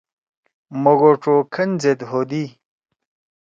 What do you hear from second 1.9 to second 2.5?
ہودی۔